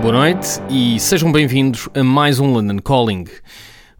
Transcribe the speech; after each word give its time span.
Boa 0.00 0.12
noite 0.12 0.48
e 0.70 0.98
sejam 0.98 1.30
bem-vindos 1.30 1.86
a 1.94 2.02
mais 2.02 2.40
um 2.40 2.52
London 2.52 2.78
Calling. 2.78 3.26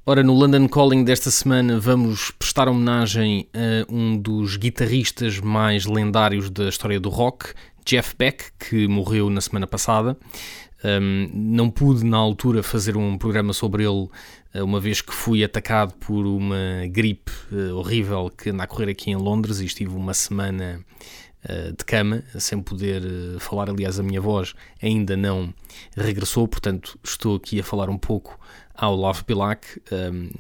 Ora, 0.07 0.23
no 0.23 0.33
London 0.33 0.67
Calling 0.67 1.05
desta 1.05 1.31
semana 1.31 1.79
vamos 1.79 2.31
prestar 2.31 2.69
homenagem 2.69 3.47
a 3.53 3.93
um 3.93 4.17
dos 4.17 4.57
guitarristas 4.57 5.39
mais 5.39 5.85
lendários 5.85 6.49
da 6.49 6.71
história 6.71 6.99
do 6.99 7.11
rock, 7.11 7.53
Jeff 7.85 8.15
Beck, 8.17 8.45
que 8.59 8.89
morreu 8.89 9.29
na 9.29 9.43
semana 9.43 9.67
passada. 9.67 10.17
Um, 10.83 11.29
não 11.35 11.69
pude 11.69 12.05
na 12.05 12.17
altura 12.17 12.63
fazer 12.63 12.97
um 12.97 13.19
programa 13.19 13.53
sobre 13.53 13.83
ele, 13.83 14.09
uh, 14.55 14.65
uma 14.65 14.81
vez 14.81 15.03
que 15.03 15.13
fui 15.13 15.45
atacado 15.45 15.93
por 16.01 16.25
uma 16.27 16.87
gripe 16.89 17.31
uh, 17.53 17.77
horrível 17.77 18.31
que 18.31 18.49
anda 18.49 18.65
a 18.65 18.67
correr 18.67 18.91
aqui 18.91 19.11
em 19.11 19.17
Londres 19.17 19.61
e 19.61 19.67
estive 19.67 19.95
uma 19.95 20.15
semana 20.15 20.81
uh, 21.45 21.77
de 21.77 21.85
cama, 21.85 22.25
sem 22.39 22.63
poder 22.63 23.03
falar. 23.41 23.69
Aliás, 23.69 24.01
a 24.01 24.03
minha 24.03 24.23
voz 24.23 24.55
ainda 24.83 25.19
não 25.19 25.53
regressou, 25.97 26.47
portanto, 26.49 26.99
estou 27.05 27.37
aqui 27.37 27.61
a 27.61 27.65
falar 27.65 27.89
um 27.89 27.99
pouco 27.99 28.39
ao 28.75 28.95
Love 28.95 29.25
Pilac 29.25 29.67
um, 29.93 30.31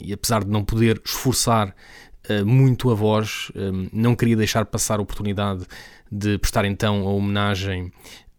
e 0.00 0.12
apesar 0.12 0.44
de 0.44 0.50
não 0.50 0.64
poder 0.64 1.00
esforçar 1.04 1.74
muito 2.46 2.88
a 2.88 2.94
voz, 2.94 3.50
um, 3.56 3.88
não 3.92 4.14
queria 4.14 4.36
deixar 4.36 4.64
passar 4.64 5.00
a 5.00 5.02
oportunidade 5.02 5.66
de 6.10 6.38
prestar 6.38 6.64
então 6.64 7.06
a 7.06 7.10
homenagem 7.10 7.92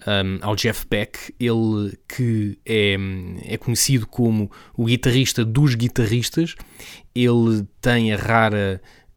um, 0.07 0.39
ao 0.41 0.55
Jeff 0.55 0.85
Beck, 0.89 1.33
ele 1.39 1.97
que 2.07 2.57
é, 2.65 2.95
é 3.45 3.57
conhecido 3.57 4.05
como 4.05 4.51
o 4.75 4.85
guitarrista 4.85 5.43
dos 5.43 5.75
guitarristas, 5.75 6.55
ele 7.15 7.65
tem 7.81 8.13
a 8.13 8.17
rara 8.17 8.81